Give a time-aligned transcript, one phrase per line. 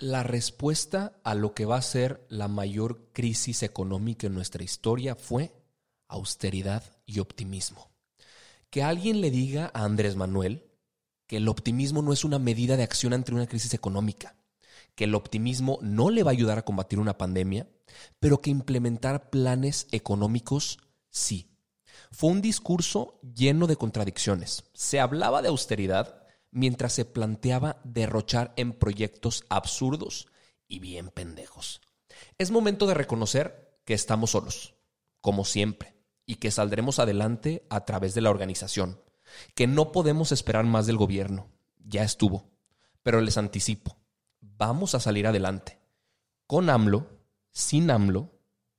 [0.00, 5.14] La respuesta a lo que va a ser la mayor crisis económica en nuestra historia
[5.14, 5.52] fue
[6.08, 7.90] austeridad y optimismo.
[8.70, 10.64] Que alguien le diga a Andrés Manuel
[11.26, 14.36] que el optimismo no es una medida de acción ante una crisis económica,
[14.94, 17.68] que el optimismo no le va a ayudar a combatir una pandemia,
[18.18, 20.78] pero que implementar planes económicos
[21.10, 21.50] sí.
[22.10, 24.64] Fue un discurso lleno de contradicciones.
[24.72, 26.19] Se hablaba de austeridad,
[26.50, 30.26] mientras se planteaba derrochar en proyectos absurdos
[30.68, 31.80] y bien pendejos.
[32.38, 34.74] Es momento de reconocer que estamos solos,
[35.20, 39.00] como siempre, y que saldremos adelante a través de la organización,
[39.54, 42.50] que no podemos esperar más del gobierno, ya estuvo,
[43.02, 43.96] pero les anticipo,
[44.40, 45.80] vamos a salir adelante,
[46.46, 47.06] con AMLO,
[47.50, 48.30] sin AMLO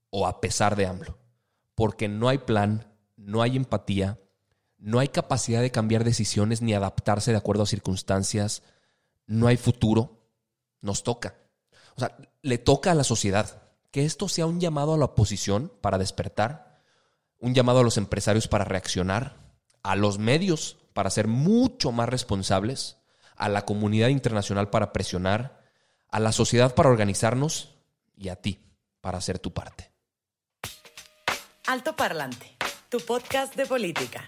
[0.10, 1.18] o a pesar de AMLO,
[1.76, 4.20] porque no hay plan, no hay empatía,
[4.82, 8.64] no hay capacidad de cambiar decisiones ni adaptarse de acuerdo a circunstancias,
[9.28, 10.26] no hay futuro,
[10.82, 11.36] nos toca.
[11.96, 15.72] O sea, le toca a la sociedad que esto sea un llamado a la oposición
[15.82, 16.82] para despertar,
[17.38, 19.38] un llamado a los empresarios para reaccionar,
[19.84, 22.98] a los medios para ser mucho más responsables,
[23.36, 25.62] a la comunidad internacional para presionar,
[26.10, 27.76] a la sociedad para organizarnos
[28.18, 28.60] y a ti
[29.00, 29.92] para hacer tu parte.
[31.68, 32.58] Alto Parlante,
[32.90, 34.28] tu podcast de política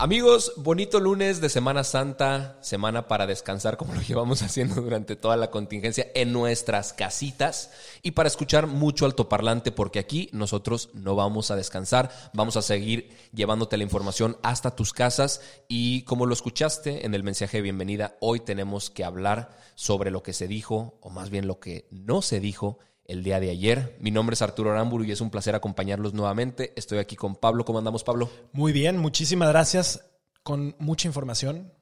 [0.00, 5.36] Amigos, bonito lunes de Semana Santa, semana para descansar como lo llevamos haciendo durante toda
[5.36, 7.72] la contingencia en nuestras casitas
[8.04, 13.08] y para escuchar mucho altoparlante porque aquí nosotros no vamos a descansar, vamos a seguir
[13.34, 15.40] llevándote la información hasta tus casas.
[15.66, 20.22] Y como lo escuchaste en el mensaje de bienvenida, hoy tenemos que hablar sobre lo
[20.22, 23.96] que se dijo o más bien lo que no se dijo el día de ayer.
[24.00, 26.72] Mi nombre es Arturo Aramburu y es un placer acompañarlos nuevamente.
[26.76, 27.64] Estoy aquí con Pablo.
[27.64, 28.30] ¿Cómo andamos, Pablo?
[28.52, 30.04] Muy bien, muchísimas gracias.
[30.42, 31.72] Con mucha información,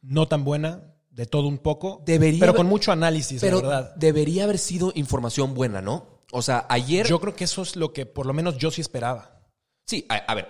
[0.00, 3.94] no tan buena, de todo un poco, debería pero con mucho análisis, pero verdad.
[3.96, 6.20] Debería haber sido información buena, ¿no?
[6.32, 7.06] O sea, ayer...
[7.06, 9.42] Yo creo que eso es lo que por lo menos yo sí esperaba.
[9.86, 10.48] Sí, a, ver,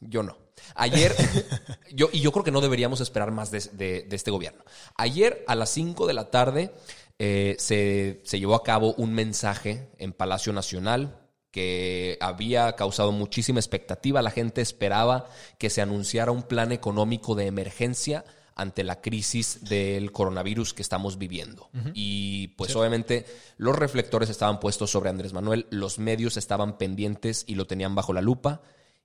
[0.00, 0.38] yo no.
[0.74, 1.14] Ayer,
[1.92, 4.62] yo, y yo creo que no deberíamos esperar más de, de este gobierno.
[4.96, 6.72] Ayer a las 5 de la tarde
[7.18, 14.20] eh, se, llevó a cabo un mensaje en Palacio Nacional que había causado muchísima expectativa.
[14.20, 15.26] La gente esperaba
[15.58, 21.18] que se anunciara un plan económico de emergencia ante la crisis del coronavirus que estamos
[21.18, 21.70] viviendo.
[21.94, 27.54] Y pues obviamente los reflectores estaban puestos sobre Andrés Manuel, los medios estaban pendientes y
[27.54, 28.62] lo tenían bajo la lupa.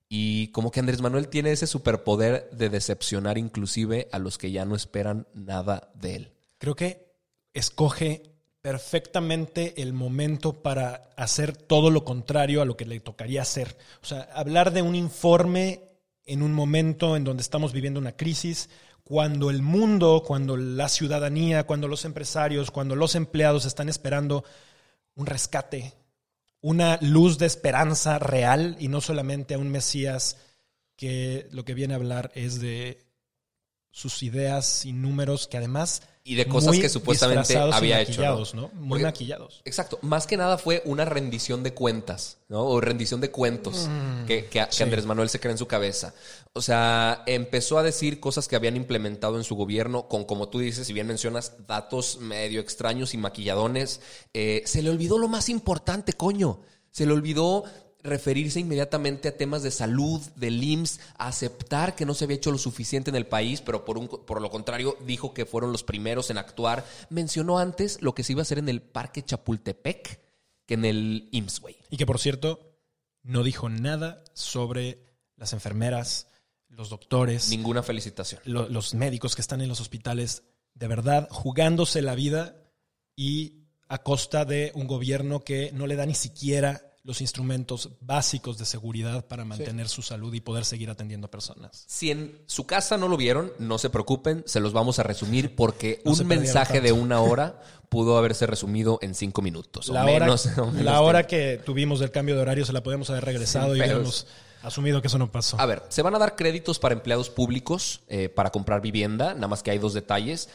[0.08, 4.66] Y como que Andrés Manuel tiene ese superpoder de decepcionar inclusive a los que ya
[4.66, 6.32] no esperan nada de él.
[6.58, 7.11] Creo que
[7.54, 13.76] escoge perfectamente el momento para hacer todo lo contrario a lo que le tocaría hacer.
[14.02, 15.82] O sea, hablar de un informe
[16.24, 18.70] en un momento en donde estamos viviendo una crisis,
[19.02, 24.44] cuando el mundo, cuando la ciudadanía, cuando los empresarios, cuando los empleados están esperando
[25.16, 25.94] un rescate,
[26.60, 30.36] una luz de esperanza real y no solamente a un Mesías
[30.96, 33.04] que lo que viene a hablar es de
[33.90, 38.22] sus ideas y números que además y de cosas que supuestamente había hecho.
[38.54, 38.70] ¿no?
[38.74, 39.60] Muy maquillados.
[39.64, 39.98] Exacto.
[40.02, 42.64] Más que nada fue una rendición de cuentas, ¿no?
[42.64, 46.14] O rendición de cuentos mm, que, que, Andrés Manuel se cree en su cabeza.
[46.52, 50.60] O sea, empezó a decir cosas que habían implementado en su gobierno con, como tú
[50.60, 54.00] dices, si bien mencionas, datos medio extraños y maquilladones.
[54.32, 56.60] Eh, se le olvidó lo más importante, coño.
[56.90, 57.64] Se le olvidó
[58.02, 62.58] referirse inmediatamente a temas de salud, del IMSS, aceptar que no se había hecho lo
[62.58, 66.30] suficiente en el país, pero por, un, por lo contrario dijo que fueron los primeros
[66.30, 66.84] en actuar.
[67.10, 70.20] Mencionó antes lo que se iba a hacer en el Parque Chapultepec
[70.66, 71.76] que en el IMSS, güey.
[71.90, 72.76] Y que por cierto,
[73.22, 74.98] no dijo nada sobre
[75.36, 76.28] las enfermeras,
[76.68, 77.50] los doctores.
[77.50, 78.40] Ninguna felicitación.
[78.44, 80.42] los médicos que están en los hospitales
[80.74, 82.56] de verdad jugándose la vida
[83.14, 88.58] y a costa de un gobierno que no le da ni siquiera los instrumentos básicos
[88.58, 91.84] de seguridad para mantener su salud y poder seguir atendiendo personas.
[91.88, 95.56] Si en su casa no lo vieron, no se preocupen, se los vamos a resumir
[95.56, 99.90] porque No un mensaje de una hora pudo haberse resumido en cinco minutos.
[99.90, 102.72] o La hora, menos, o menos la hora que tuvimos del cambio de horario se
[102.72, 104.26] la podemos haber regresado y hubiéramos
[104.62, 105.60] asumido que eso no pasó.
[105.60, 109.48] A ver, se van a dar créditos para empleados públicos eh, para comprar vivienda, nada
[109.48, 110.48] más que hay dos detalles.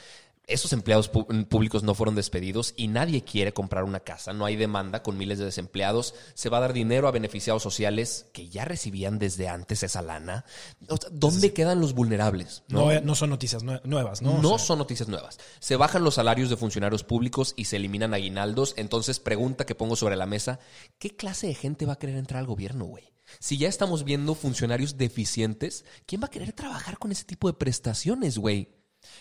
[0.47, 4.31] Esos empleados pu- públicos no fueron despedidos y nadie quiere comprar una casa.
[4.31, 6.15] No hay demanda con miles de desempleados.
[6.35, 10.45] Se va a dar dinero a beneficiados sociales que ya recibían desde antes esa lana.
[10.87, 12.63] O sea, ¿Dónde quedan los vulnerables?
[12.69, 14.41] no, no son noticias nue- nuevas, ¿no?
[14.41, 15.37] No, O sea, son noticias nuevas.
[15.59, 18.73] Se bajan los salarios de funcionarios públicos y se eliminan aguinaldos.
[18.77, 20.59] Entonces, pregunta que pongo sobre la mesa:
[20.97, 23.11] ¿qué clase de gente va a querer entrar al gobierno, güey?
[23.39, 27.53] Si ya estamos viendo funcionarios deficientes, ¿quién va a querer trabajar con ese tipo de
[27.55, 28.69] prestaciones, güey?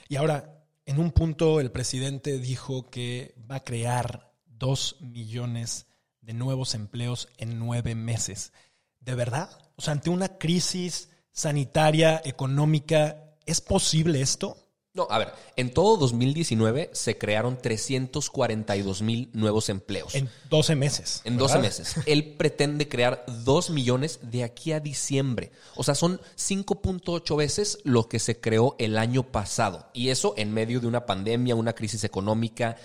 [0.08, 0.55] Y ahora,
[0.86, 5.86] en un punto el presidente dijo que va a crear dos millones
[6.20, 8.52] de nuevos empleos en nueve meses.
[9.00, 9.50] ¿De verdad?
[9.76, 14.56] O sea, ante una crisis sanitaria, económica, ¿es posible esto?
[14.96, 20.14] No, a ver, en todo 2019 se crearon 342 mil nuevos empleos.
[20.14, 21.20] En 12 meses.
[21.24, 21.68] En 12 ¿verdad?
[21.68, 21.96] meses.
[22.06, 25.52] Él pretende crear 2 millones de aquí a diciembre.
[25.74, 29.90] O sea, son 5.8 veces lo que se creó el año pasado.
[29.92, 32.78] Y eso en medio de una pandemia, una crisis económica.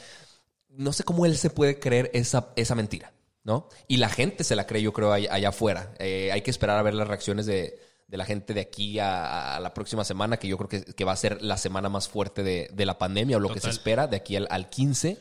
[0.67, 3.13] No sé cómo él se puede creer esa, esa mentira,
[3.45, 3.69] ¿no?
[3.87, 5.93] Y la gente se la cree, yo creo, allá, allá afuera.
[5.97, 7.79] Eh, hay que esperar a ver las reacciones de,
[8.11, 11.05] de la gente de aquí a, a la próxima semana, que yo creo que, que
[11.05, 13.69] va a ser la semana más fuerte de, de la pandemia, o lo que se
[13.69, 15.17] espera de aquí al, al 15.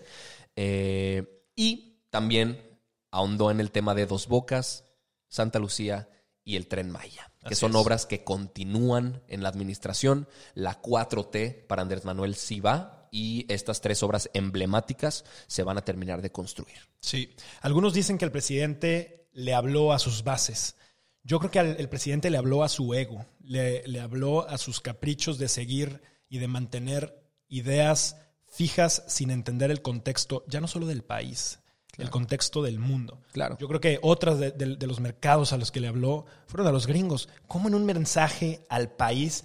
[0.57, 2.81] Eh, y también
[3.13, 4.87] ahondó en el tema de Dos Bocas,
[5.29, 6.09] Santa Lucía
[6.43, 7.77] y el Tren Maya, que Así son es.
[7.77, 10.27] obras que continúan en la administración.
[10.55, 15.85] La 4T para Andrés Manuel sí va y estas tres obras emblemáticas se van a
[15.85, 16.77] terminar de construir.
[16.99, 17.37] Sí.
[17.61, 20.75] Algunos dicen que el presidente le habló a sus bases.
[21.23, 24.59] Yo creo que al- el presidente le habló a su ego, le, le habló a
[24.59, 28.17] sus caprichos de seguir y de mantener ideas
[28.49, 31.61] fijas sin entender el contexto, ya no solo del país,
[31.99, 33.21] el contexto del mundo.
[33.33, 33.57] Claro.
[33.61, 36.67] Yo creo que otras de, de- de los mercados a los que le habló fueron
[36.67, 37.29] a los gringos.
[37.47, 39.45] ¿Cómo en un mensaje al país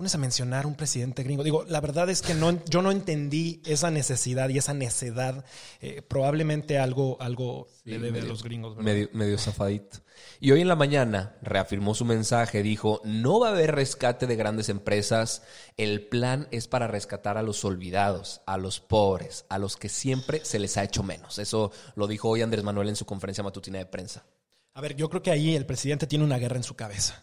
[0.00, 1.44] pones a mencionar un presidente gringo?
[1.44, 5.44] Digo, la verdad es que no, yo no entendí esa necesidad y esa necedad.
[5.82, 8.76] Eh, probablemente algo, algo le debe a los gringos.
[8.76, 8.90] ¿verdad?
[8.90, 9.98] Medio, medio zafadito.
[10.40, 14.36] Y hoy en la mañana reafirmó su mensaje, dijo, no va a haber rescate de
[14.36, 15.42] grandes empresas,
[15.76, 20.42] el plan es para rescatar a los olvidados, a los pobres, a los que siempre
[20.46, 21.38] se les ha hecho menos.
[21.38, 24.24] Eso lo dijo hoy Andrés Manuel en su conferencia matutina de prensa.
[24.72, 27.22] A ver, yo creo que ahí el presidente tiene una guerra en su cabeza.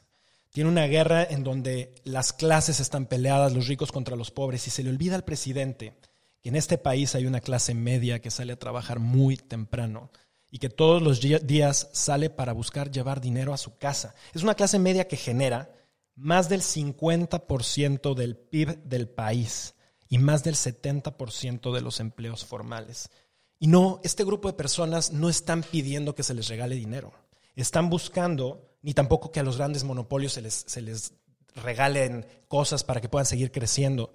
[0.58, 4.72] Tiene una guerra en donde las clases están peleadas, los ricos contra los pobres, y
[4.72, 5.94] se le olvida al presidente
[6.42, 10.10] que en este país hay una clase media que sale a trabajar muy temprano
[10.50, 14.16] y que todos los días sale para buscar llevar dinero a su casa.
[14.34, 15.70] Es una clase media que genera
[16.16, 19.76] más del 50% del PIB del país
[20.10, 23.12] y más del 70% de los empleos formales.
[23.60, 27.14] Y no, este grupo de personas no están pidiendo que se les regale dinero.
[27.56, 31.14] Están buscando, ni tampoco que a los grandes monopolios se les, se les
[31.56, 34.14] regalen cosas para que puedan seguir creciendo.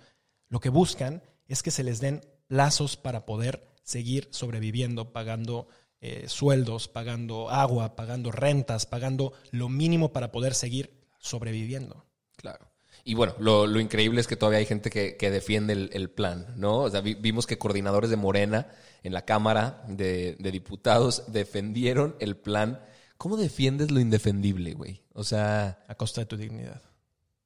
[0.48, 5.68] Lo que buscan es que se les den plazos para poder seguir sobreviviendo, pagando
[6.00, 12.06] eh, sueldos, pagando agua, pagando rentas, pagando lo mínimo para poder seguir sobreviviendo.
[12.36, 12.70] Claro.
[13.04, 16.54] Y bueno, lo, lo increíble es que todavía hay gente que, que defiende el, plan,
[16.56, 16.80] ¿no?
[16.80, 18.68] O sea, vi- vimos que coordinadores de Morena
[19.02, 22.80] en la Cámara de, de Diputados defendieron el plan.
[23.22, 25.00] ¿Cómo defiendes lo indefendible, güey?
[25.14, 26.82] O sea, A costa de tu dignidad,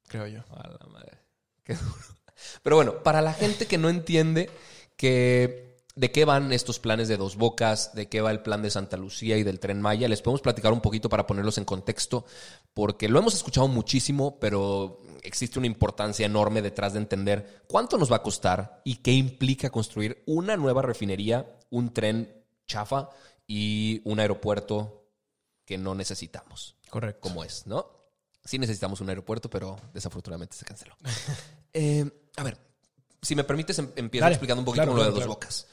[0.09, 0.41] creo yo.
[0.51, 1.19] a la madre.
[1.65, 2.17] Qué duro.
[2.63, 4.49] Pero bueno, para la gente que no entiende
[4.97, 8.71] que de qué van estos planes de Dos Bocas, de qué va el plan de
[8.71, 12.25] Santa Lucía y del Tren Maya, les podemos platicar un poquito para ponerlos en contexto,
[12.73, 18.11] porque lo hemos escuchado muchísimo, pero existe una importancia enorme detrás de entender cuánto nos
[18.11, 22.33] va a costar y qué implica construir una nueva refinería, un tren
[22.67, 23.11] chafa
[23.47, 25.03] y un aeropuerto
[25.67, 27.21] que no necesitamos Correcto.
[27.21, 27.91] como es, ¿no?
[28.45, 30.97] Sí necesitamos un aeropuerto, pero desafortunadamente se canceló.
[31.79, 32.57] Eh, a ver,
[33.21, 34.35] si me permites, em- empiezo Dale.
[34.37, 35.35] explicando un poquito Claro, lo de claro, dos claro.
[35.35, 35.67] bocas.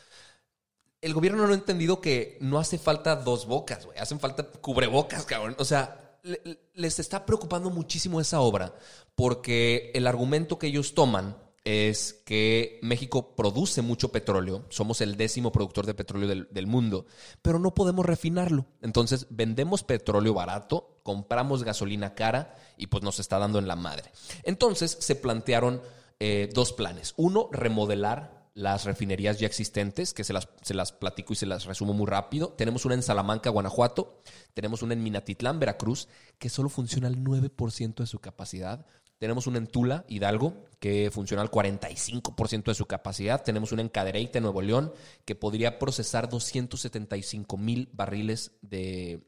[1.00, 3.98] El gobierno no ha entendido que no hace falta dos bocas, güey.
[4.00, 5.56] Hacen falta cubrebocas, cabrón.
[5.60, 8.76] O sea, le- les está preocupando muchísimo esa obra
[9.16, 15.52] porque el argumento que ellos toman es que México produce mucho petróleo, somos el décimo
[15.52, 17.06] productor de petróleo del, del mundo,
[17.42, 18.66] pero no podemos refinarlo.
[18.82, 24.12] Entonces vendemos petróleo barato, compramos gasolina cara y pues nos está dando en la madre.
[24.44, 25.82] Entonces se plantearon
[26.20, 27.14] eh, dos planes.
[27.18, 31.66] Uno, remodelar las refinerías ya existentes, que se las, se las platico y se las
[31.66, 32.50] resumo muy rápido.
[32.50, 34.22] Tenemos una en Salamanca, Guanajuato.
[34.54, 38.86] Tenemos una en Minatitlán, Veracruz, que solo funciona al 9% de su capacidad.
[39.24, 43.42] Tenemos una en Tula, Hidalgo, que funciona al 45% de su capacidad.
[43.42, 44.92] Tenemos una en Cadereyte, Nuevo León,
[45.24, 49.24] que podría procesar 275 mil barriles de,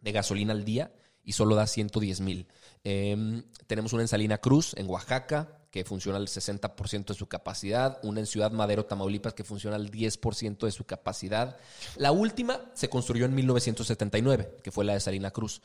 [0.00, 2.48] de gasolina al día y solo da 110 mil.
[2.82, 8.00] Em, tenemos una en Salina Cruz, en Oaxaca, que funciona al 60% de su capacidad.
[8.02, 11.56] Una en Ciudad Madero, Tamaulipas, que funciona al 10% de su capacidad.
[11.94, 15.62] La última se construyó en 1979, que fue la de Salina Cruz.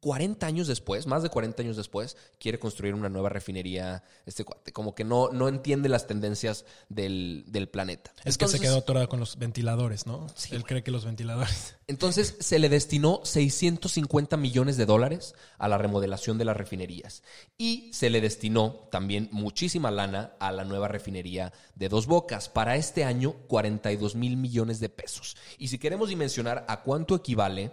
[0.00, 4.02] 40 años después, más de 40 años después, quiere construir una nueva refinería.
[4.24, 8.12] Este cuate, como que no, no entiende las tendencias del, del planeta.
[8.24, 10.26] Es que se quedó atorado con los ventiladores, ¿no?
[10.50, 11.76] Él cree que los ventiladores.
[11.86, 17.22] Entonces se le destinó 650 millones de dólares a la remodelación de las refinerías.
[17.56, 22.48] Y se le destinó también muchísima lana a la nueva refinería de Dos Bocas.
[22.48, 25.36] Para este año, 42 mil millones de pesos.
[25.58, 27.72] Y si queremos dimensionar a cuánto equivale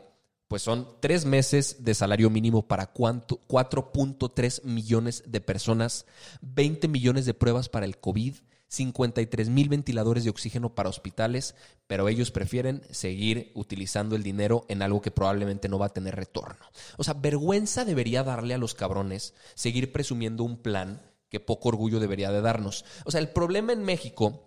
[0.53, 6.05] pues son tres meses de salario mínimo para 4.3 millones de personas,
[6.41, 8.35] 20 millones de pruebas para el COVID,
[8.67, 11.55] 53 mil ventiladores de oxígeno para hospitales,
[11.87, 16.15] pero ellos prefieren seguir utilizando el dinero en algo que probablemente no va a tener
[16.15, 16.63] retorno.
[16.97, 21.99] O sea, vergüenza debería darle a los cabrones seguir presumiendo un plan que poco orgullo
[21.99, 22.85] debería de darnos.
[23.05, 24.43] O sea, el problema en México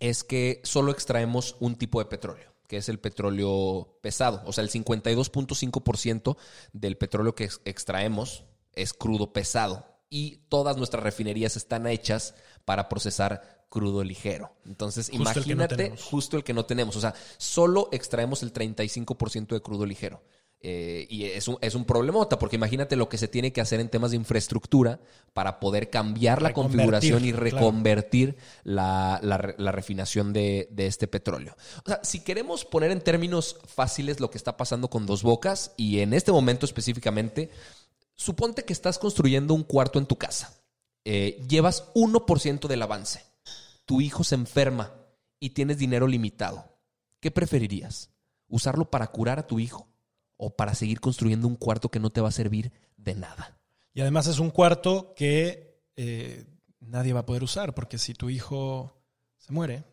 [0.00, 4.42] es que solo extraemos un tipo de petróleo que es el petróleo pesado.
[4.46, 6.36] O sea, el 52.5%
[6.72, 9.86] del petróleo que extraemos es crudo pesado.
[10.10, 14.52] Y todas nuestras refinerías están hechas para procesar crudo ligero.
[14.64, 16.94] Entonces, imagínate justo el que no tenemos.
[16.96, 20.22] O sea, solo extraemos el 35% de crudo ligero.
[20.60, 23.80] Eh, y es un, es un problemota, porque imagínate lo que se tiene que hacer
[23.80, 24.98] en temas de infraestructura
[25.34, 29.20] para poder cambiar la configuración y reconvertir la,
[29.58, 31.54] refinación de, de, este petróleo.
[31.84, 35.72] O sea, si queremos poner en términos fáciles lo que está pasando con Dos Bocas,
[35.76, 37.50] y en este momento específicamente,
[38.14, 40.58] suponte que estás construyendo un cuarto en tu casa.
[41.04, 43.24] Eh, llevas 1% del avance.
[43.84, 44.94] Tu hijo se enferma
[45.38, 46.78] y tienes dinero limitado.
[47.20, 48.10] ¿Qué preferirías?
[48.48, 49.88] ¿Usarlo para curar a tu hijo?
[50.36, 53.58] O para seguir construyendo un cuarto que no te va a servir de nada.
[53.92, 56.44] Y además es un cuarto que eh,
[56.80, 58.92] nadie va a poder usar, porque si tu hijo
[59.38, 59.84] se muere,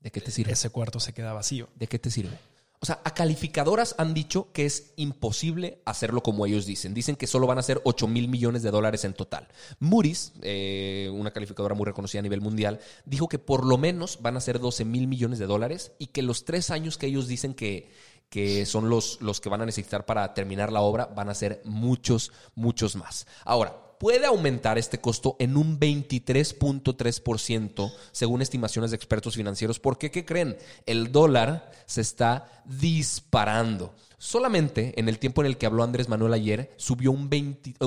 [0.00, 0.52] ¿de qué te sirve?
[0.52, 1.68] Ese cuarto se queda vacío.
[1.74, 2.38] ¿De qué te sirve?
[2.84, 6.92] O sea, a calificadoras han dicho que es imposible hacerlo como ellos dicen.
[6.92, 9.48] Dicen que solo van a ser 8 mil millones de dólares en total.
[9.78, 14.36] Moody's, eh, una calificadora muy reconocida a nivel mundial, dijo que por lo menos van
[14.36, 17.54] a ser 12 mil millones de dólares y que los tres años que ellos dicen
[17.54, 17.90] que,
[18.34, 21.62] que son los, los que van a necesitar para terminar la obra, van a ser
[21.64, 23.28] muchos, muchos más.
[23.44, 29.78] Ahora, puede aumentar este costo en un 23.3% según estimaciones de expertos financieros.
[29.78, 30.10] ¿Por qué?
[30.10, 30.56] ¿Qué creen?
[30.84, 33.94] El dólar se está disparando.
[34.18, 37.30] Solamente en el tiempo en el que habló Andrés Manuel ayer, subió un,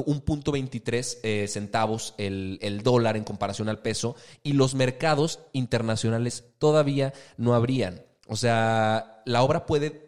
[0.05, 5.41] un punto 23 eh, centavos el, el, dólar en comparación al peso y los mercados
[5.51, 8.05] internacionales todavía no habrían.
[8.27, 10.06] O sea, la obra puede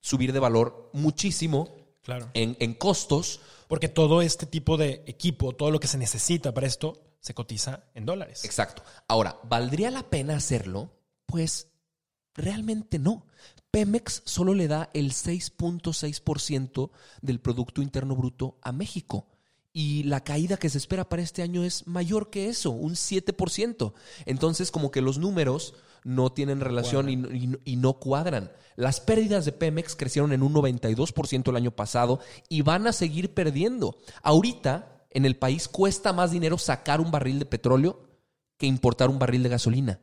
[0.00, 2.30] subir de valor muchísimo claro.
[2.34, 3.40] en, costos.
[3.68, 7.84] Porque todo este tipo de equipo, todo lo que se necesita para esto, se cotiza
[7.94, 8.44] en dólares.
[8.44, 8.82] Exacto.
[9.06, 10.90] Ahora, ¿valdría la pena hacerlo?
[11.26, 11.68] Pues
[12.34, 13.26] realmente no.
[13.70, 16.90] Pemex solo le da el 6.6%
[17.20, 19.26] del Producto Interno Bruto a México.
[19.72, 23.92] Y la caída que se espera para este año es mayor que eso, un 7%.
[24.24, 25.74] Entonces, como que los números
[26.04, 28.50] no tienen relación y, no cuadran.
[28.76, 33.34] Las pérdidas de Pemex crecieron en un 92% el año pasado y van a seguir
[33.34, 33.98] perdiendo.
[34.22, 38.08] Ahorita en el país cuesta más dinero sacar un barril de petróleo
[38.56, 40.00] que importar un barril de gasolina.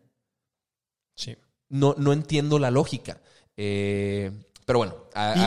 [1.16, 1.38] Sí.
[1.70, 3.22] No, no entiendo la lógica.
[3.58, 4.32] Eh,
[4.66, 4.96] pero bueno,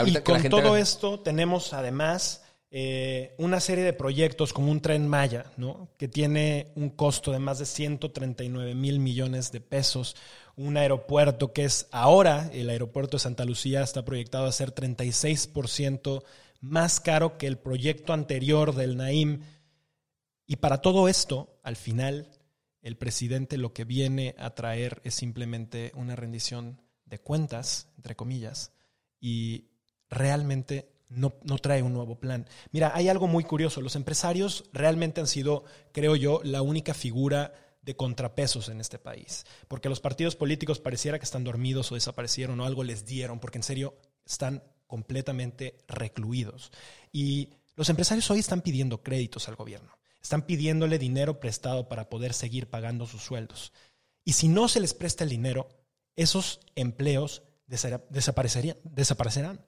[0.07, 5.51] y, con todo esto tenemos además eh, una serie de proyectos como un tren Maya,
[5.57, 5.89] ¿no?
[5.97, 10.17] que tiene un costo de más de 139 mil millones de pesos,
[10.55, 16.25] un aeropuerto que es ahora, el aeropuerto de Santa Lucía está proyectado a ser 36%
[16.61, 19.41] más caro que el proyecto anterior del Naim.
[20.47, 22.29] Y para todo esto, al final,
[22.83, 28.73] el presidente lo que viene a traer es simplemente una rendición de cuentas, entre comillas,
[29.21, 29.71] y
[30.11, 32.47] realmente no, trae un nuevo plan.
[32.71, 33.81] Mira, hay algo muy curioso.
[33.81, 39.45] Los empresarios realmente han sido, creo yo, la única figura de contrapesos en este país.
[39.69, 43.59] Porque los partidos políticos pareciera que están dormidos o desaparecieron o algo les dieron, porque
[43.59, 43.97] en serio
[44.27, 46.73] están completamente recluidos.
[47.13, 49.99] Y los empresarios hoy están pidiendo créditos al gobierno.
[50.21, 53.73] Están pidiéndole dinero prestado para poder seguir pagando sus sueldos.
[54.25, 55.69] Y si no se les presta el dinero,
[56.17, 59.65] esos empleos desaparecerían, desaparecerán.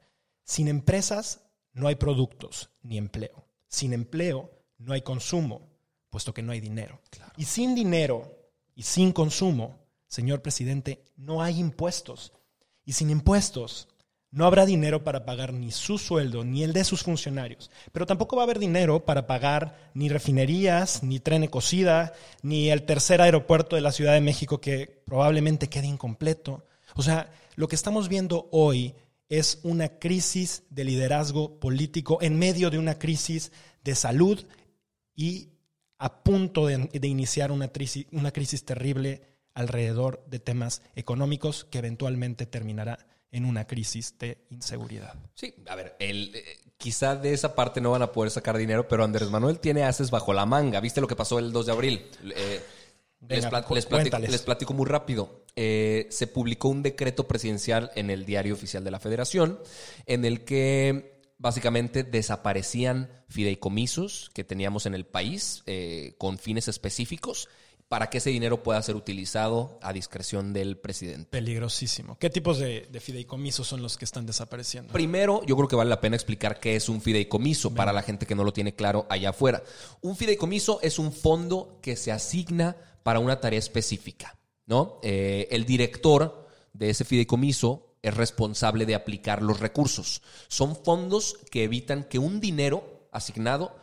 [0.50, 1.42] Sin empresas
[1.74, 3.46] no hay productos ni empleo.
[3.68, 5.68] Sin empleo no hay consumo,
[6.10, 7.00] puesto que no hay dinero.
[7.36, 9.78] Y sin dinero y sin consumo,
[10.08, 12.32] señor presidente, no hay impuestos.
[12.84, 13.86] Y sin impuestos
[14.32, 17.70] no habrá dinero para pagar ni su sueldo ni el de sus funcionarios.
[17.92, 22.82] Pero tampoco va a haber dinero para pagar ni refinerías, ni tren cocida, ni el
[22.82, 26.64] tercer aeropuerto de la Ciudad de México que probablemente quede incompleto.
[26.96, 28.96] O sea, lo que estamos viendo hoy
[29.30, 34.44] es una crisis de liderazgo político en medio de una crisis de salud
[35.14, 35.48] y
[35.98, 39.22] a punto de, iniciar una crisis, una crisis terrible
[39.54, 45.14] alrededor de temas económicos que eventualmente terminará en una crisis de inseguridad.
[45.34, 46.42] Sí, a ver, el, eh,
[46.76, 50.10] quizá de esa parte no van a poder sacar dinero, pero Andrés Manuel tiene haces
[50.10, 50.80] bajo la manga.
[50.80, 52.10] ¿Viste lo que pasó el 2 de abril?
[52.34, 52.60] Eh,
[53.28, 55.39] les, platico, muy rápido.
[55.56, 59.58] Eh, se publicó un decreto presidencial en el Diario Oficial de la Federación
[60.06, 65.64] en el que básicamente desaparecían fideicomisos que teníamos en el país
[66.18, 67.48] con fines específicos
[67.90, 71.28] para que ese dinero pueda ser utilizado a discreción del presidente.
[71.28, 72.16] Peligrosísimo.
[72.20, 74.92] ¿Qué tipos de, fideicomisos son los que están desapareciendo?
[74.92, 78.26] Primero, yo creo que vale la pena explicar qué es un fideicomiso para la gente
[78.26, 79.64] que no lo tiene claro allá afuera.
[80.02, 84.38] Un fideicomiso es un fondo que se asigna para una tarea específica.
[84.70, 85.00] ¿No?
[85.02, 90.22] Eh, el director de ese fideicomiso es responsable de aplicar los recursos.
[90.46, 93.76] Son fondos que evitan que un dinero asignado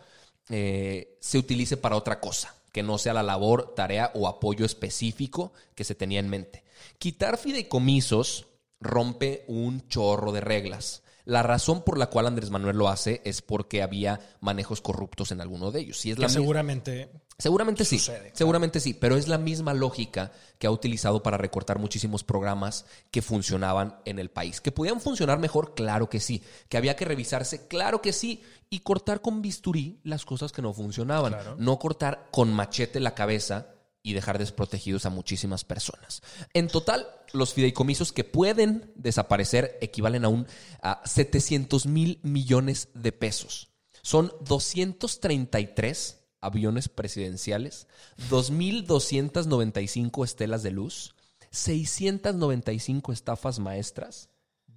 [0.49, 5.51] eh, se utilice para otra cosa que no sea la labor, tarea o apoyo específico
[5.75, 6.63] que se tenía en mente.
[6.99, 8.47] Quitar fideicomisos
[8.79, 11.03] rompe un chorro de reglas.
[11.27, 15.41] La razón por la cual Andrés Manuel lo hace es porque había manejos corruptos en
[15.41, 16.05] alguno de ellos.
[16.05, 21.21] es la seguramente Seguramente sí, seguramente sí, pero es la misma lógica que ha utilizado
[21.21, 24.61] para recortar muchísimos programas que funcionaban en el país.
[24.61, 25.75] ¿Que podían funcionar mejor?
[25.75, 26.41] Claro que sí.
[26.67, 27.67] ¿Que había que revisarse?
[27.67, 28.41] Claro que sí.
[28.69, 31.35] Y cortar con bisturí las cosas que no funcionaban.
[31.59, 33.67] No cortar con machete la cabeza
[34.07, 36.21] y dejar desprotegidos a muchísimas personas.
[36.53, 40.47] En total, los fideicomisos que pueden desaparecer equivalen a, un,
[40.81, 43.67] a 700 mil millones de pesos.
[44.01, 47.87] Son 233 aviones presidenciales,
[48.29, 51.13] 2.295 estelas de luz,
[51.51, 54.29] 695 estafas maestras,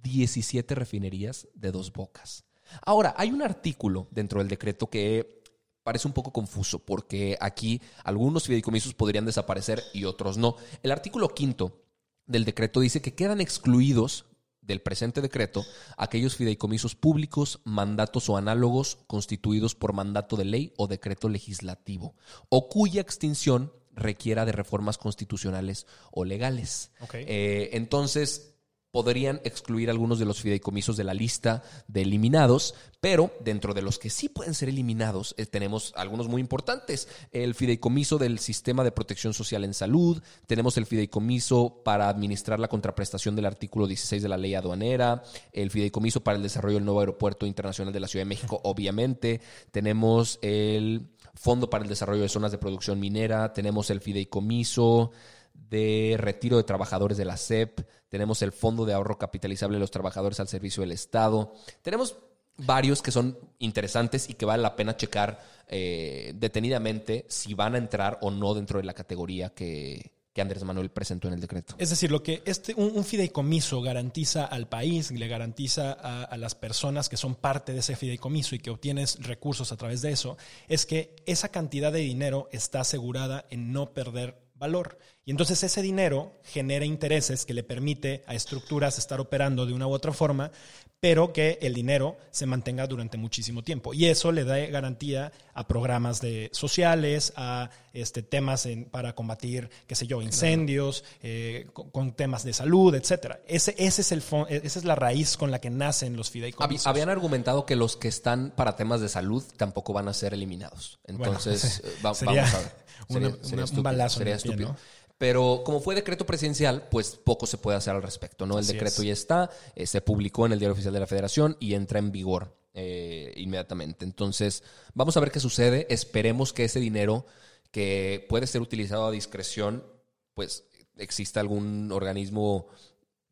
[0.03, 2.43] 17 refinerías de dos bocas.
[2.85, 5.40] Ahora, hay un artículo dentro del decreto que
[5.83, 10.55] parece un poco confuso porque aquí algunos fideicomisos podrían desaparecer y otros no.
[10.83, 11.83] El artículo quinto
[12.25, 14.25] del decreto dice que quedan excluidos
[14.61, 15.65] del presente decreto
[15.97, 22.15] aquellos fideicomisos públicos, mandatos o análogos constituidos por mandato de ley o decreto legislativo,
[22.49, 26.91] o cuya extinción requiera de reformas constitucionales o legales.
[27.13, 28.50] Eh, entonces,
[28.91, 33.97] podrían excluir algunos de los fideicomisos de la lista de eliminados, pero dentro de los
[33.97, 37.07] que sí pueden ser eliminados eh, tenemos algunos muy importantes.
[37.31, 42.67] El fideicomiso del sistema de protección social en salud, tenemos el fideicomiso para administrar la
[42.67, 45.23] contraprestación del artículo 16 de la ley aduanera,
[45.53, 49.41] el fideicomiso para el desarrollo del nuevo aeropuerto internacional de la Ciudad de México, obviamente,
[49.71, 55.11] tenemos el Fondo para el Desarrollo de Zonas de Producción Minera, tenemos el fideicomiso
[55.53, 59.91] de retiro de trabajadores de la SEP, tenemos el Fondo de Ahorro Capitalizable de los
[59.91, 62.17] Trabajadores al Servicio del Estado, tenemos
[62.57, 67.77] varios que son interesantes y que vale la pena checar eh, detenidamente si van a
[67.77, 71.75] entrar o no dentro de la categoría que, Andrés Manuel presentó en el decreto.
[71.77, 76.55] Es decir, lo que este, un, fideicomiso garantiza al país, le garantiza a, a, las
[76.55, 80.37] personas que son parte de ese fideicomiso y que obtienes recursos a través de eso,
[80.67, 84.97] es que esa cantidad de dinero está asegurada en no perder valor.
[85.25, 89.87] Y entonces ese dinero genera intereses que le permite a estructuras estar operando de una
[89.87, 90.51] u otra forma,
[90.99, 93.93] pero que el dinero se mantenga durante muchísimo tiempo.
[93.93, 99.95] Y eso le da garantía a programas de sociales, a este, temas para combatir, qué
[99.95, 103.41] sé yo, incendios, eh, con, temas de salud, etcétera.
[103.47, 106.85] Ese, ese es el esa es la raíz con la que nacen los fideicomisos.
[106.85, 110.99] Habían argumentado que los que están para temas de salud tampoco van a ser eliminados.
[111.05, 112.81] Entonces, eh, vamos a ver.
[113.09, 114.19] Un balazo.
[114.19, 114.75] Sería estúpido.
[115.17, 118.57] Pero como fue decreto presidencial, pues poco se puede hacer al respecto, ¿no?
[118.57, 121.75] El decreto ya está, eh, se publicó en el Diario Oficial de la Federación y
[121.75, 124.03] entra en vigor eh, inmediatamente.
[124.03, 124.63] Entonces,
[124.95, 125.85] vamos a ver qué sucede.
[125.91, 127.27] Esperemos que ese dinero
[127.69, 129.85] que puede ser utilizado a discreción,
[130.33, 130.63] pues
[130.97, 132.67] exista algún organismo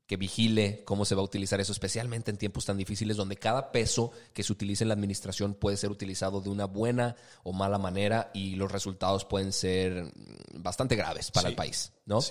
[0.09, 3.71] que vigile cómo se va a utilizar eso, especialmente en tiempos tan difíciles donde cada
[3.71, 7.77] peso que se utilice en la administración puede ser utilizado de una buena o mala
[7.77, 10.11] manera y los resultados pueden ser
[10.55, 12.21] bastante graves para el país, ¿no?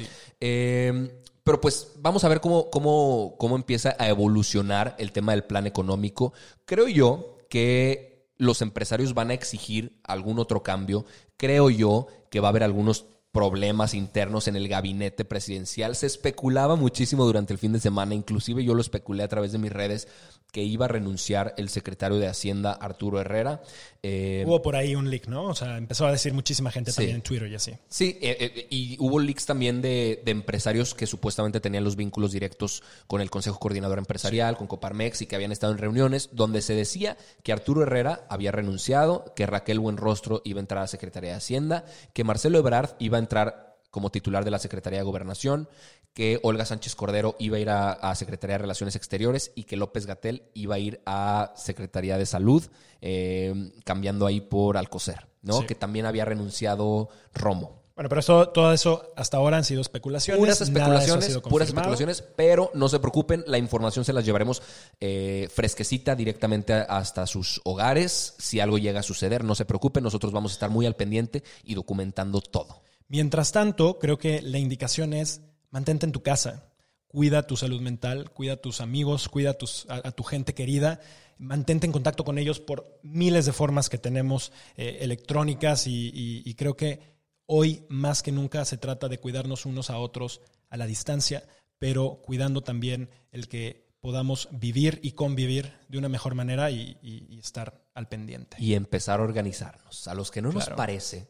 [0.40, 5.44] Eh, pero pues vamos a ver cómo, cómo, cómo empieza a evolucionar el tema del
[5.44, 6.32] plan económico.
[6.64, 11.04] Creo yo que los empresarios van a exigir algún otro cambio.
[11.36, 15.94] Creo yo que va a haber algunos problemas internos en el gabinete presidencial.
[15.96, 19.58] Se especulaba muchísimo durante el fin de semana, inclusive yo lo especulé a través de
[19.58, 20.08] mis redes,
[20.52, 23.60] que iba a renunciar el secretario de Hacienda, Arturo Herrera.
[24.02, 25.44] Eh, hubo por ahí un leak, ¿no?
[25.44, 27.72] O sea, empezó a decir muchísima gente también en Twitter y así.
[27.88, 32.82] Sí, eh, eh, y hubo leaks también de, empresarios que supuestamente tenían los vínculos directos
[33.06, 36.74] con el Consejo Coordinador Empresarial, con Coparmex y que habían estado en reuniones donde se
[36.74, 41.30] decía que Arturo Herrera había renunciado, que Raquel Buenrostro iba a entrar a la Secretaría
[41.30, 45.68] de Hacienda, que Marcelo Ebrard iba a entrar como titular de la Secretaría de Gobernación,
[46.12, 50.06] que Olga Sánchez Cordero iba a ir a, Secretaría de Relaciones Exteriores y que López
[50.06, 52.64] Gatel iba a ir a Secretaría de Salud,
[53.00, 55.66] eh, cambiando ahí por Alcocer, ¿no?
[55.66, 57.78] Que también había renunciado Romo.
[57.98, 60.38] Bueno, pero eso, todo eso hasta ahora han sido especulaciones.
[60.38, 64.62] Puras especulaciones, puras especulaciones, pero no se preocupen, la información se las llevaremos
[65.00, 68.36] eh, fresquecita directamente hasta sus hogares.
[68.38, 71.42] Si algo llega a suceder, no se preocupen, nosotros vamos a estar muy al pendiente
[71.64, 72.82] y documentando todo.
[73.08, 75.40] Mientras tanto, creo que la indicación es
[75.70, 76.68] mantente en tu casa,
[77.06, 79.56] cuida tu salud mental, cuida a tus amigos, cuida
[79.88, 81.00] a, tu gente querida,
[81.38, 86.76] mantente en contacto con ellos por miles de formas que tenemos eh, electrónicas y, creo
[86.76, 87.00] que
[87.46, 91.44] hoy más que nunca se trata de cuidarnos unos a otros a la distancia,
[91.78, 97.88] pero cuidando también el que podamos vivir y convivir de una mejor manera y, estar
[97.94, 98.58] al pendiente.
[98.60, 100.06] Y empezar a organizarnos.
[100.08, 101.28] A los que no nos parece,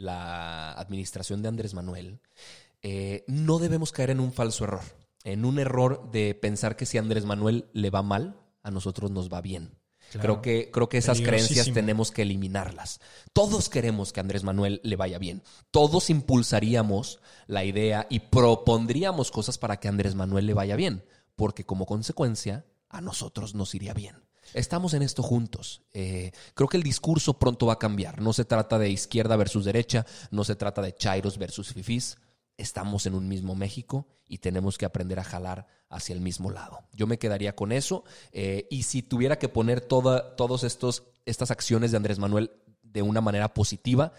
[0.00, 2.20] la administración de Andrés Manuel,
[2.82, 4.82] eh, no debemos caer en un falso error,
[5.24, 9.10] en un error de pensar que si a Andrés Manuel le va mal, a nosotros
[9.10, 9.78] nos va bien.
[10.18, 13.00] Creo que, creo que esas creencias tenemos que eliminarlas.
[13.32, 15.42] Todos queremos que a Andrés Manuel le vaya bien.
[15.70, 21.04] Todos impulsaríamos la idea y propondríamos cosas para que a Andrés Manuel le vaya bien,
[21.36, 24.16] porque como consecuencia a nosotros nos iría bien.
[24.54, 25.82] Estamos en esto juntos.
[25.92, 28.20] Eh, creo que el discurso pronto va a cambiar.
[28.20, 32.18] No se trata de izquierda versus derecha, no se trata de chairos versus fifís.
[32.56, 36.80] Estamos en un mismo México y tenemos que aprender a jalar hacia el mismo lado.
[36.92, 38.04] Yo me quedaría con eso.
[38.32, 42.50] Eh, y si tuviera que poner todas estos estas acciones de Andrés Manuel
[42.82, 44.12] de una manera positiva,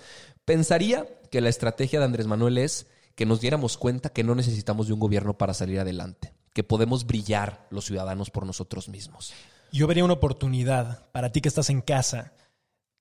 [0.46, 4.88] pensaría que la estrategia de Andrés Manuel es que nos diéramos cuenta que no necesitamos
[4.88, 9.34] de un gobierno para salir adelante, que podemos brillar los ciudadanos por nosotros mismos.
[9.72, 12.34] Yo vería una oportunidad para ti que estás en casa,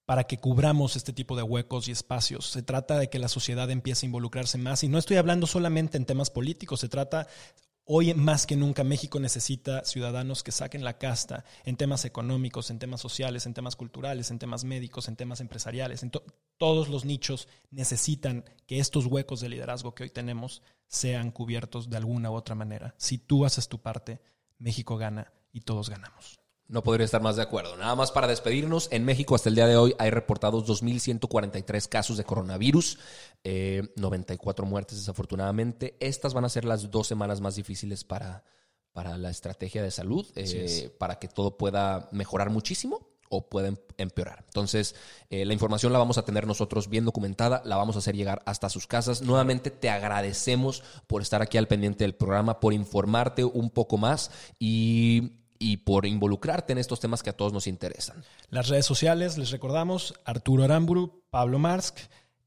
[0.05, 2.47] para que cubramos este tipo de huecos y espacios.
[2.47, 4.85] Se trata de que la sociedad empiece a involucrarse más.
[4.85, 7.27] Y no estoy hablando solamente en temas políticos, se trata
[7.93, 12.79] Hoy más que nunca México necesita ciudadanos que saquen la casta en temas económicos, en
[12.79, 16.05] temas sociales, en temas culturales, en temas médicos, en temas empresariales.
[16.05, 16.13] En
[16.57, 21.97] todos los nichos necesitan que estos huecos de liderazgo que hoy tenemos sean cubiertos de
[21.97, 22.95] alguna u otra manera.
[22.97, 24.21] Si tú haces tu parte,
[24.59, 26.39] México gana y todos ganamos.
[26.71, 27.77] No podría estar más de acuerdo.
[27.77, 32.17] Nada más para despedirnos, en México hasta el día de hoy hay reportados 2.143 casos
[32.17, 32.97] de coronavirus,
[33.97, 35.97] 94 eh, muertes desafortunadamente.
[35.99, 38.45] Estas van a ser las dos semanas más difíciles para,
[38.93, 43.77] para la estrategia de salud, eh, para que todo pueda mejorar muchísimo o pueda em,
[43.97, 44.45] empeorar.
[44.47, 44.95] Entonces,
[45.29, 48.43] eh, la información la vamos a tener nosotros bien documentada, la vamos a hacer llegar
[48.47, 49.23] hasta sus casas.
[49.23, 54.31] Nuevamente te agradecemos por estar aquí al pendiente del programa, por informarte un poco más
[54.61, 58.25] y y por involucrarte en estos temas que a todos nos interesan.
[58.49, 61.99] Las redes sociales, les recordamos, Arturo Aramburu, Pablo Marsk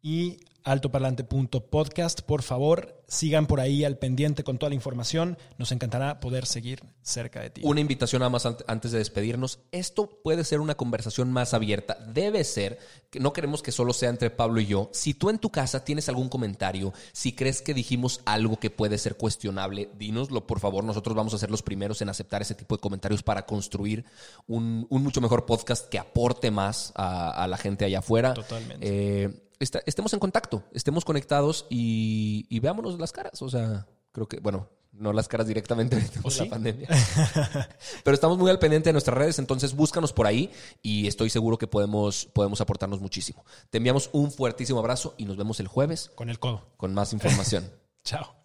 [0.01, 2.21] y altoparlante.podcast.
[2.21, 5.37] Por favor, sigan por ahí al pendiente con toda la información.
[5.57, 7.61] Nos encantará poder seguir cerca de ti.
[7.63, 9.59] Una invitación nada más antes de despedirnos.
[9.71, 11.97] Esto puede ser una conversación más abierta.
[12.13, 12.79] Debe ser,
[13.19, 14.89] no queremos que solo sea entre Pablo y yo.
[14.93, 18.97] Si tú en tu casa tienes algún comentario, si crees que dijimos algo que puede
[18.97, 20.83] ser cuestionable, dínoslo, por favor.
[20.83, 24.05] Nosotros vamos a ser los primeros en aceptar ese tipo de comentarios para construir
[24.47, 28.33] un, mucho mejor podcast que aporte más a, la gente allá afuera.
[28.33, 28.87] Totalmente.
[28.89, 29.43] Eh,
[29.85, 33.41] estemos en contacto, estemos conectados y, veámonos las caras.
[33.41, 36.87] O sea, creo que, bueno, no las caras directamente por la pandemia.
[38.03, 41.57] Pero estamos muy al pendiente de nuestras redes, entonces búscanos por ahí y estoy seguro
[41.57, 43.43] que podemos, podemos aportarnos muchísimo.
[43.69, 46.11] Te enviamos un fuertísimo abrazo y nos vemos el jueves.
[46.15, 46.67] Con el codo.
[46.77, 47.71] Con más información.
[48.03, 48.35] Chao.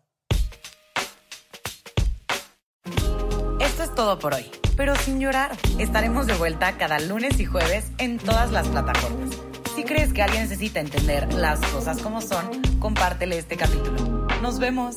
[3.61, 5.57] Esto es todo por hoy, pero sin llorar.
[5.79, 9.48] Estaremos de vuelta cada lunes y jueves en todas las plataformas
[9.79, 14.27] si crees que alguien necesita entender las cosas como son, compártele este capítulo.
[14.43, 14.97] Nos vemos.